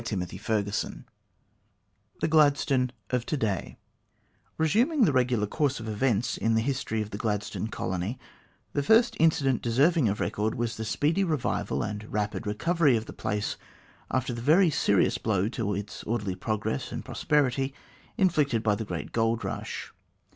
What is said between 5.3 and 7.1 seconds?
course of events in the history